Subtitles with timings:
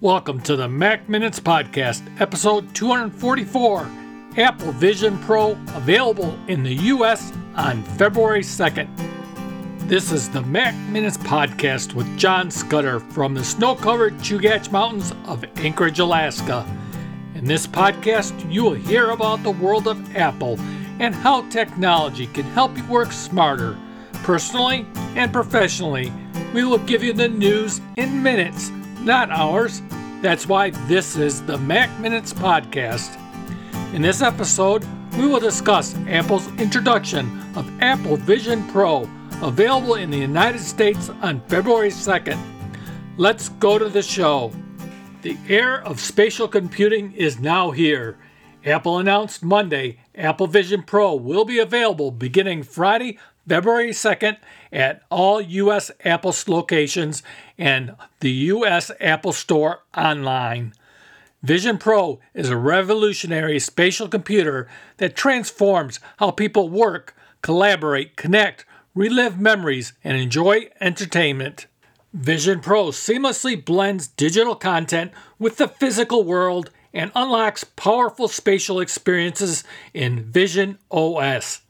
[0.00, 3.88] Welcome to the Mac Minutes Podcast, episode 244
[4.36, 8.88] Apple Vision Pro, available in the US on February 2nd.
[9.88, 15.12] This is the Mac Minutes Podcast with John Scudder from the snow covered Chugach Mountains
[15.26, 16.66] of Anchorage, Alaska.
[17.36, 20.58] In this podcast, you will hear about the world of Apple
[20.98, 23.78] and how technology can help you work smarter.
[24.24, 26.12] Personally and professionally,
[26.52, 28.70] we will give you the news in minutes,
[29.04, 29.82] not ours.
[30.22, 33.20] that's why this is the Mac Minutes Podcast.
[33.92, 34.82] In this episode,
[35.18, 39.06] we will discuss Apple's introduction of Apple Vision Pro,
[39.42, 42.38] available in the United States on February 2nd.
[43.18, 44.50] Let's go to the show.
[45.20, 48.16] The era of spatial computing is now here.
[48.64, 54.38] Apple announced Monday Apple Vision Pro will be available beginning Friday, February 2nd
[54.72, 55.90] at all U.S.
[56.04, 57.22] Apple locations
[57.58, 58.90] and the U.S.
[59.00, 60.72] Apple Store online.
[61.42, 69.38] Vision Pro is a revolutionary spatial computer that transforms how people work, collaborate, connect, relive
[69.38, 71.66] memories, and enjoy entertainment.
[72.14, 79.64] Vision Pro seamlessly blends digital content with the physical world and unlocks powerful spatial experiences
[79.92, 81.60] in Vision OS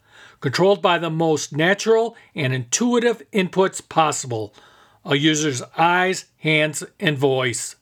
[0.45, 4.55] controlled by the most natural and intuitive inputs possible
[5.03, 7.77] a user's eyes, hands, and voice.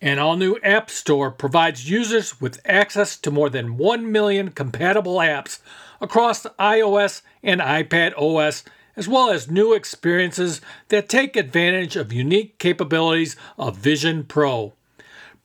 [0.00, 5.16] An all new App Store provides users with access to more than 1 million compatible
[5.16, 5.58] apps
[6.00, 8.62] across iOS and iPad OS,
[8.94, 14.72] as well as new experiences that take advantage of unique capabilities of Vision Pro.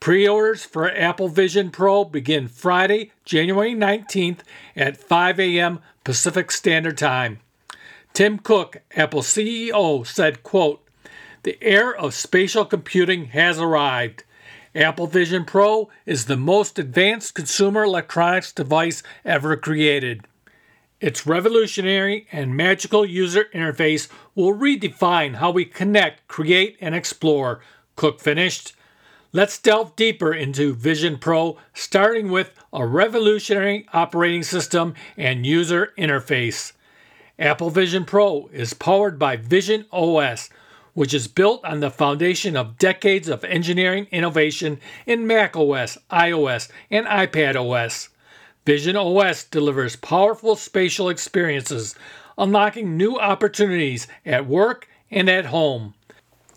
[0.04, 4.40] Pre orders for Apple Vision Pro begin Friday, January 19th
[4.76, 5.80] at 5 a.m.
[6.04, 7.40] Pacific Standard Time.
[8.12, 10.86] Tim Cook, Apple CEO, said, quote,
[11.44, 14.26] The era of spatial computing has arrived.
[14.76, 20.26] Apple Vision Pro is the most advanced consumer electronics device ever created.
[21.00, 27.62] Its revolutionary and magical user interface will redefine how we connect, create, and explore,
[27.96, 28.74] Cook finished.
[29.36, 36.74] Let's delve deeper into Vision Pro, starting with a revolutionary operating system and user interface.
[37.40, 40.52] Apple Vision Pro is powered by Vision OS,
[40.94, 46.70] which is built on the foundation of decades of engineering innovation in Mac OS, iOS,
[46.92, 48.10] and iPad OS.
[48.68, 51.96] Vision OS delivers powerful spatial experiences,
[52.38, 55.96] unlocking new opportunities at work and at home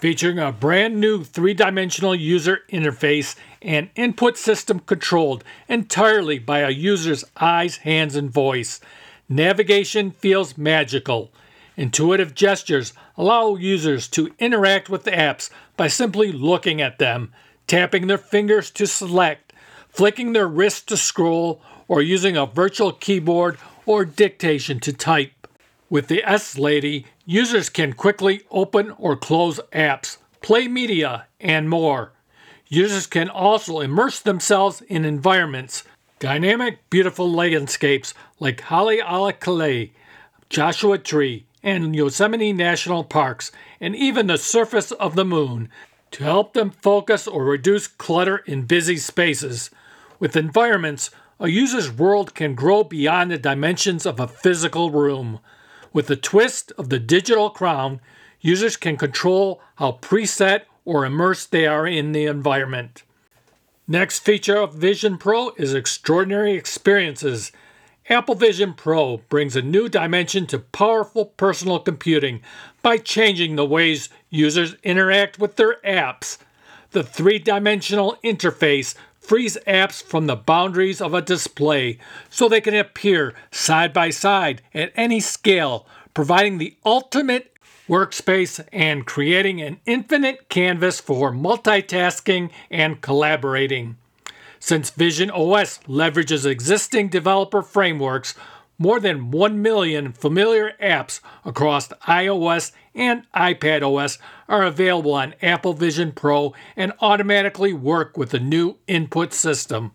[0.06, 6.70] featuring a brand new three dimensional user interface and input system controlled entirely by a
[6.70, 8.80] user's eyes, hands, and voice.
[9.28, 11.32] Navigation feels magical.
[11.76, 17.32] Intuitive gestures allow users to interact with the apps by simply looking at them,
[17.66, 19.52] tapping their fingers to select,
[19.88, 25.32] flicking their wrist to scroll, or using a virtual keyboard or dictation to type.
[25.88, 32.12] With the S Lady, users can quickly open or close apps, play media, and more.
[32.68, 35.84] Users can also immerse themselves in environments,
[36.18, 39.90] dynamic, beautiful landscapes like Haleakala,
[40.50, 45.68] Joshua Tree, and Yosemite National Parks, and even the surface of the moon
[46.10, 49.70] to help them focus or reduce clutter in busy spaces.
[50.18, 55.38] With environments, a user's world can grow beyond the dimensions of a physical room.
[55.96, 58.02] With the twist of the digital crown,
[58.42, 63.02] users can control how preset or immersed they are in the environment.
[63.88, 67.50] Next feature of Vision Pro is extraordinary experiences.
[68.10, 72.42] Apple Vision Pro brings a new dimension to powerful personal computing
[72.82, 76.36] by changing the ways users interact with their apps.
[76.90, 81.98] The three dimensional interface frees apps from the boundaries of a display
[82.30, 87.52] so they can appear side by side at any scale, providing the ultimate
[87.88, 93.96] workspace and creating an infinite canvas for multitasking and collaborating.
[94.60, 98.34] Since Vision OS leverages existing developer frameworks,
[98.78, 104.18] more than 1 million familiar apps across iOS and iPad OS
[104.48, 109.92] are available on Apple Vision Pro and automatically work with the new input system.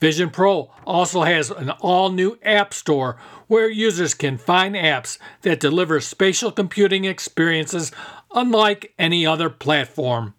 [0.00, 3.16] Vision Pro also has an all new App Store
[3.46, 7.92] where users can find apps that deliver spatial computing experiences
[8.34, 10.34] unlike any other platform.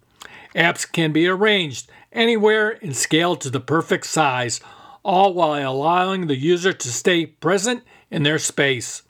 [0.54, 4.60] Apps can be arranged anywhere and scaled to the perfect size,
[5.04, 9.02] all while allowing the user to stay present in their space.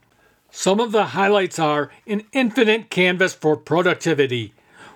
[0.51, 4.53] Some of the highlights are an infinite canvas for productivity.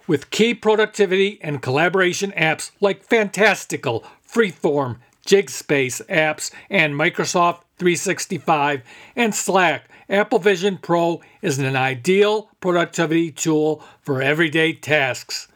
[0.08, 4.96] with key productivity and collaboration apps like Fantastical, Freeform,
[5.26, 8.82] JigSpace apps, and Microsoft 365
[9.14, 9.84] and Slack.
[10.08, 15.48] Apple Vision Pro is an ideal productivity tool for everyday tasks.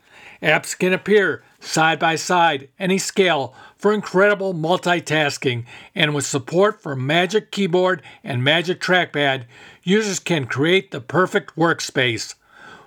[0.42, 5.64] Apps can appear side by side, any scale, for incredible multitasking,
[5.94, 9.44] and with support for Magic Keyboard and Magic Trackpad,
[9.82, 12.34] users can create the perfect workspace.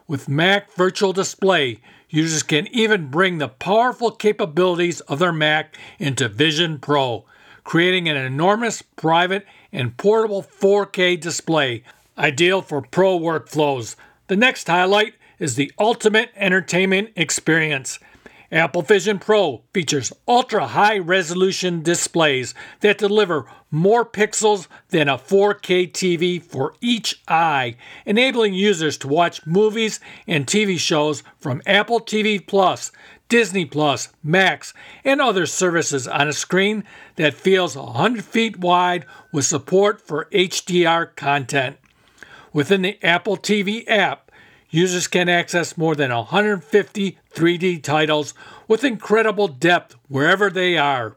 [0.07, 1.79] With Mac Virtual Display,
[2.09, 7.25] users can even bring the powerful capabilities of their Mac into Vision Pro,
[7.63, 11.83] creating an enormous private and portable 4K display,
[12.17, 13.95] ideal for pro workflows.
[14.27, 17.99] The next highlight is the ultimate entertainment experience.
[18.51, 25.91] Apple Vision Pro features ultra high resolution displays that deliver more pixels than a 4K
[25.91, 27.75] TV for each eye,
[28.05, 32.91] enabling users to watch movies and TV shows from Apple TV Plus,
[33.27, 36.83] Disney Plus, Max, and other services on a screen
[37.15, 41.77] that feels 100 feet wide with support for HDR content.
[42.53, 44.24] Within the Apple TV app,
[44.75, 48.33] users can access more than 150 3D titles
[48.67, 51.15] with incredible depth wherever they are.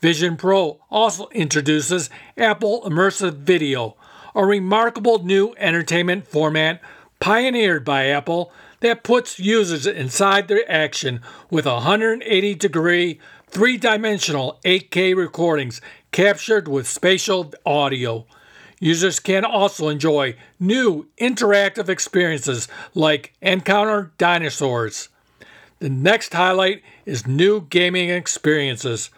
[0.00, 3.96] Vision Pro also introduces Apple Immersive Video,
[4.34, 6.80] a remarkable new entertainment format
[7.18, 15.16] pioneered by Apple that puts users inside their action with 180 degree, three dimensional 8K
[15.16, 15.80] recordings
[16.10, 18.26] captured with spatial audio.
[18.82, 25.08] Users can also enjoy new interactive experiences like Encounter Dinosaurs.
[25.78, 29.10] The next highlight is new gaming experiences.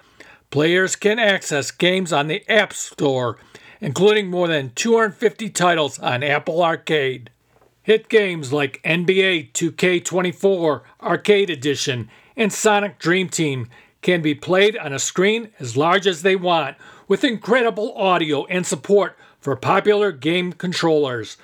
[0.50, 3.38] Players can access games on the App Store,
[3.80, 7.30] including more than 250 titles on Apple Arcade.
[7.82, 13.70] Hit games like NBA 2K24 Arcade Edition and Sonic Dream Team
[14.02, 16.76] can be played on a screen as large as they want
[17.08, 21.36] with incredible audio and support for popular game controllers.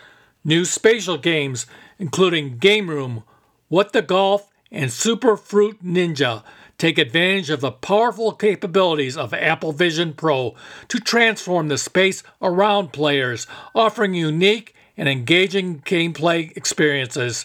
[0.42, 1.66] New spatial games,
[1.98, 3.24] including Game Room,
[3.68, 6.42] What the Golf, and Super Fruit Ninja,
[6.78, 10.54] take advantage of the powerful capabilities of Apple Vision Pro
[10.88, 17.44] to transform the space around players, offering unique and engaging gameplay experiences.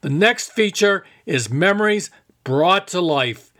[0.00, 2.10] The next feature is Memories
[2.42, 3.52] Brought to Life.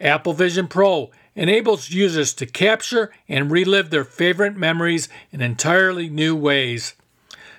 [0.00, 6.34] Apple Vision Pro enables users to capture and relive their favorite memories in entirely new
[6.34, 6.94] ways.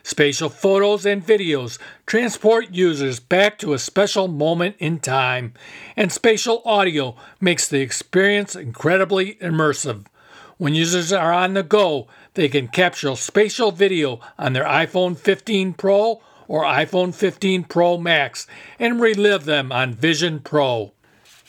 [0.04, 5.54] Spatial photos and videos transport users back to a special moment in time,
[5.96, 10.06] and spatial audio makes the experience incredibly immersive.
[10.58, 15.74] When users are on the go, they can capture spatial video on their iPhone 15
[15.76, 18.46] Pro or iPhone 15 Pro Max
[18.78, 20.92] and relive them on Vision Pro.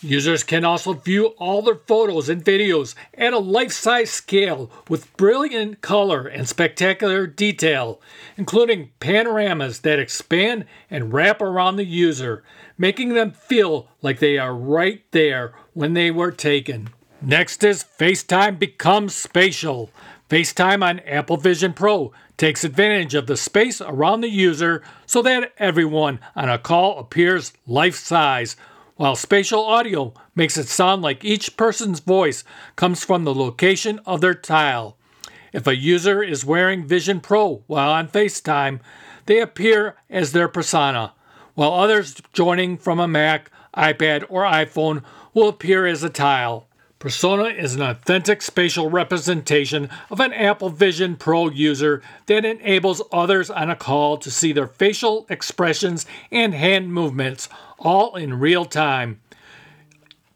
[0.03, 5.15] Users can also view all their photos and videos at a life size scale with
[5.15, 8.01] brilliant color and spectacular detail,
[8.35, 12.43] including panoramas that expand and wrap around the user,
[12.79, 16.89] making them feel like they are right there when they were taken.
[17.21, 19.91] Next is FaceTime becomes spatial.
[20.31, 25.51] FaceTime on Apple Vision Pro takes advantage of the space around the user so that
[25.59, 28.55] everyone on a call appears life size
[29.01, 32.43] while spatial audio makes it sound like each person's voice
[32.75, 34.95] comes from the location of their tile.
[35.51, 38.79] If a user is wearing Vision Pro while on FaceTime,
[39.25, 41.13] they appear as their persona,
[41.55, 46.67] while others joining from a Mac, iPad, or iPhone will appear as a tile.
[47.01, 53.49] Persona is an authentic spatial representation of an Apple Vision Pro user that enables others
[53.49, 59.19] on a call to see their facial expressions and hand movements all in real time.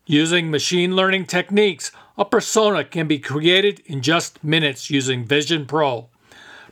[0.07, 6.09] Using machine learning techniques, a persona can be created in just minutes using Vision Pro.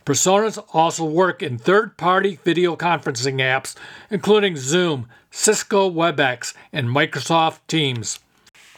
[0.04, 3.76] Personas also work in third party video conferencing apps,
[4.10, 8.18] including Zoom, Cisco WebEx, and Microsoft Teams.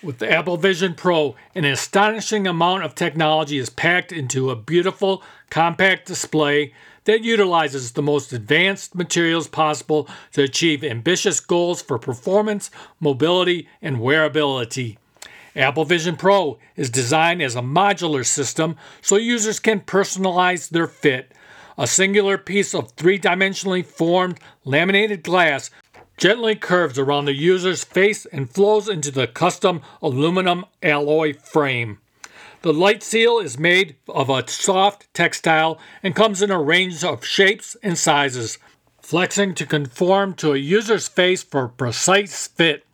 [0.02, 5.22] With the Apple Vision Pro, an astonishing amount of technology is packed into a beautiful,
[5.48, 6.74] compact display
[7.04, 13.96] that utilizes the most advanced materials possible to achieve ambitious goals for performance, mobility, and
[13.96, 14.98] wearability.
[15.54, 21.32] Apple Vision Pro is designed as a modular system so users can personalize their fit.
[21.78, 25.70] A singular piece of three dimensionally formed laminated glass
[26.16, 31.98] gently curves around the user's face and flows into the custom aluminum alloy frame.
[32.62, 37.24] The light seal is made of a soft textile and comes in a range of
[37.24, 38.58] shapes and sizes.
[39.00, 42.84] flexing to conform to a user's face for precise fit.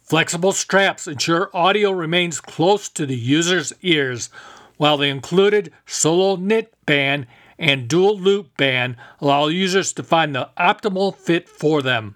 [0.00, 4.30] Flexible straps ensure audio remains close to the user's ears,
[4.76, 7.26] while the included solo knit band
[7.58, 12.15] and dual loop band allow users to find the optimal fit for them.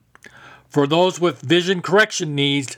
[0.70, 2.76] For those with vision correction needs,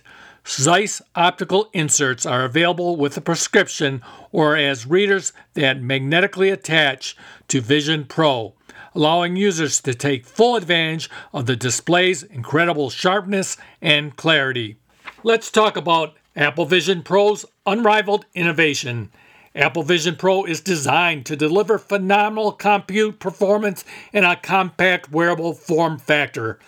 [0.48, 7.14] Zeiss optical inserts are available with a prescription or as readers that magnetically attach
[7.48, 8.54] to Vision Pro,
[8.94, 14.78] allowing users to take full advantage of the display's incredible sharpness and clarity.
[15.22, 19.12] Let's talk about Apple Vision Pro's unrivaled innovation.
[19.54, 23.84] Apple Vision Pro is designed to deliver phenomenal compute performance
[24.14, 26.58] in a compact wearable form factor.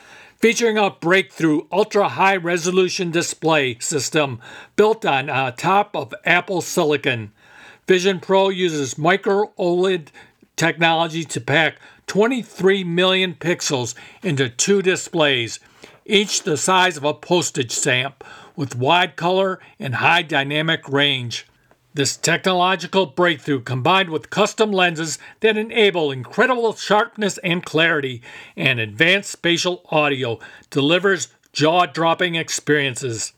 [0.44, 4.42] Featuring a breakthrough ultra high resolution display system
[4.76, 7.32] built on uh, top of Apple Silicon.
[7.88, 10.08] Vision Pro uses micro OLED
[10.54, 15.60] technology to pack 23 million pixels into two displays,
[16.04, 18.22] each the size of a postage stamp
[18.54, 21.46] with wide color and high dynamic range.
[21.96, 28.20] This technological breakthrough, combined with custom lenses that enable incredible sharpness and clarity
[28.56, 33.32] and advanced spatial audio, delivers jaw dropping experiences.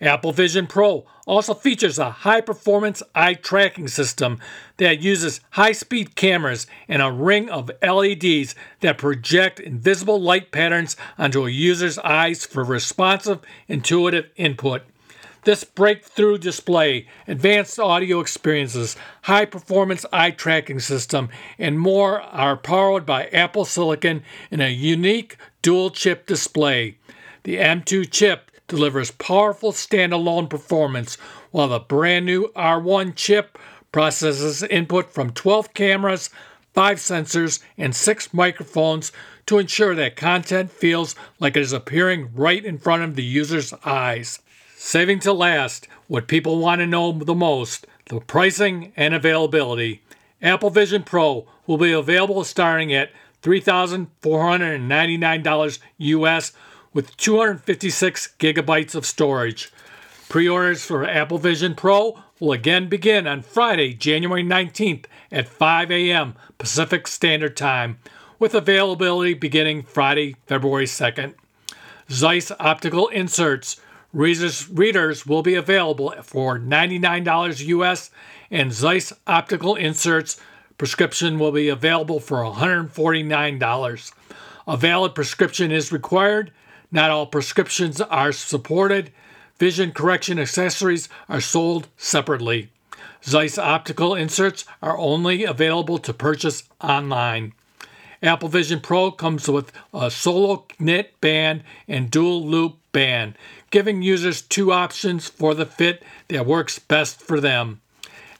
[0.00, 4.40] Apple Vision Pro also features a high performance eye tracking system
[4.78, 10.96] that uses high speed cameras and a ring of LEDs that project invisible light patterns
[11.16, 13.38] onto a user's eyes for responsive,
[13.68, 14.82] intuitive input.
[15.44, 23.06] This breakthrough display, advanced audio experiences, high performance eye tracking system, and more are powered
[23.06, 26.98] by Apple Silicon in a unique dual chip display.
[27.44, 31.16] The M2 chip delivers powerful standalone performance,
[31.52, 33.58] while the brand new R1 chip
[33.92, 36.28] processes input from 12 cameras,
[36.74, 39.10] 5 sensors, and 6 microphones
[39.46, 43.72] to ensure that content feels like it is appearing right in front of the user's
[43.86, 44.38] eyes.
[44.82, 50.00] Saving to last, what people want to know the most the pricing and availability.
[50.40, 53.10] Apple Vision Pro will be available starting at
[53.42, 56.52] $3,499 US
[56.94, 59.70] with 256 gigabytes of storage.
[60.30, 65.90] Pre orders for Apple Vision Pro will again begin on Friday, January 19th at 5
[65.90, 66.36] a.m.
[66.56, 67.98] Pacific Standard Time,
[68.38, 71.34] with availability beginning Friday, February 2nd.
[72.10, 73.78] Zeiss optical inserts.
[74.12, 78.10] Readers, readers will be available for $99 US,
[78.50, 80.40] and Zeiss optical inserts
[80.78, 84.12] prescription will be available for $149.
[84.66, 86.52] A valid prescription is required
[86.92, 89.12] not all prescriptions are supported.
[89.58, 92.70] Vision correction accessories are sold separately.
[93.24, 97.52] Zeiss optical inserts are only available to purchase online.
[98.22, 103.34] Apple Vision Pro comes with a solo knit band and dual loop band,
[103.70, 107.80] giving users two options for the fit that works best for them.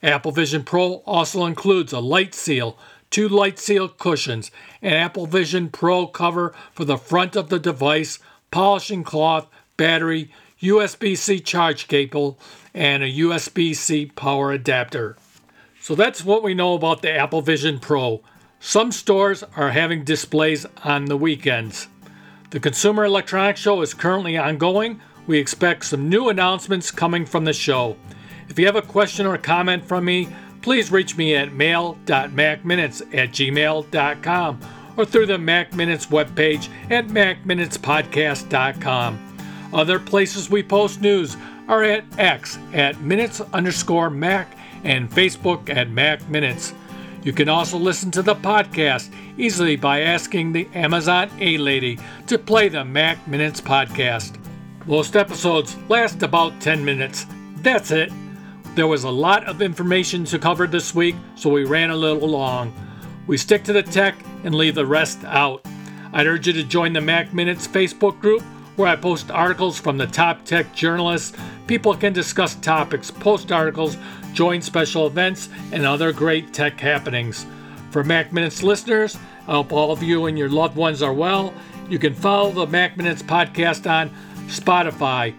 [0.03, 2.77] Apple Vision Pro also includes a light seal,
[3.11, 4.51] two light seal cushions,
[4.83, 8.19] an Apple Vision Pro cover for the front of the device,
[8.51, 9.47] polishing cloth,
[9.77, 12.39] battery, USB C charge cable,
[12.75, 15.17] and a USB C power adapter.
[15.81, 18.21] So that's what we know about the Apple Vision Pro.
[18.62, 21.88] Some stores are having displays on the weekends.
[22.50, 25.00] The Consumer Electronics Show is currently ongoing.
[25.26, 27.97] We expect some new announcements coming from the show.
[28.50, 30.29] If you have a question or comment from me,
[30.61, 34.61] please reach me at mail.macminutes at gmail.com
[34.97, 39.37] or through the Mac Minutes webpage at macminutespodcast.com.
[39.73, 41.35] Other places we post news
[41.67, 46.75] are at X at minutes underscore Mac and Facebook at Mac Minutes.
[47.23, 52.39] You can also listen to the podcast easily by asking the Amazon A Lady to
[52.39, 54.39] play the Mac Minutes podcast.
[54.87, 57.27] Most episodes last about 10 minutes.
[57.57, 58.11] That's it.
[58.75, 62.27] There was a lot of information to cover this week, so we ran a little
[62.27, 62.73] long.
[63.27, 65.67] We stick to the tech and leave the rest out.
[66.15, 68.43] I'd urge you to join the Mac Minutes Facebook group
[68.77, 71.37] where I post articles from the top tech journalists.
[71.67, 73.99] People can discuss topics, post articles,
[74.33, 77.47] join special events, and other great tech happenings.
[77.91, 79.17] For Mac Minutes listeners,
[79.49, 81.53] I hope all of you and your loved ones are well.
[81.89, 84.11] You can follow the Mac Minutes podcast on
[84.47, 85.35] Spotify,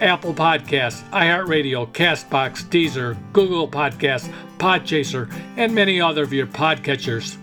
[0.00, 7.36] Apple Podcasts, iHeartRadio, Castbox, Deezer, Google Podcasts, Podchaser, and many other of your podcatchers.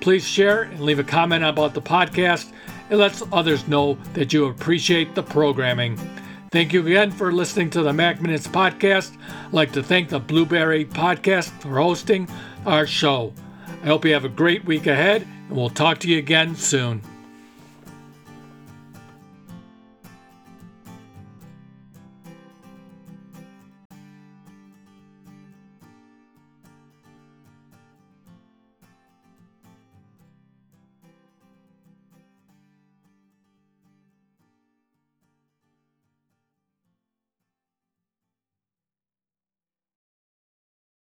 [0.00, 2.52] Please share and leave a comment about the podcast.
[2.88, 5.98] It lets others know that you appreciate the programming.
[6.50, 9.18] Thank you again for listening to the Mac Minutes podcast.
[9.46, 12.26] I'd like to thank the Blubrry Podcast for hosting
[12.64, 13.34] our show.
[13.82, 17.02] I hope you have a great week ahead, and we'll talk to you again soon.